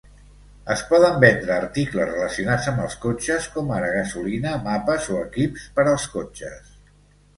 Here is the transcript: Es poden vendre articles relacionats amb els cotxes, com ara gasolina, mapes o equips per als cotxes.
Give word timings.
Es 0.75 0.79
poden 0.91 1.19
vendre 1.23 1.53
articles 1.55 2.09
relacionats 2.11 2.71
amb 2.73 2.83
els 2.87 2.97
cotxes, 3.05 3.45
com 3.57 3.69
ara 3.77 3.93
gasolina, 3.99 4.55
mapes 4.65 5.07
o 5.17 5.23
equips 5.29 5.69
per 5.77 5.87
als 5.93 6.09
cotxes. 6.19 6.73